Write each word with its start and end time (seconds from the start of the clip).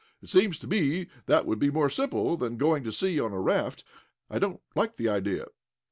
It 0.19 0.31
seems 0.31 0.57
to 0.57 0.67
me 0.67 1.09
that 1.27 1.45
would 1.45 1.59
be 1.59 1.69
more 1.69 1.87
simple 1.87 2.35
than 2.35 2.57
going 2.57 2.83
to 2.85 2.91
sea 2.91 3.19
on 3.19 3.33
a 3.33 3.39
raft. 3.39 3.83
I 4.31 4.39
don't 4.39 4.59
like 4.73 4.97
the 4.97 5.09
idea." 5.09 5.45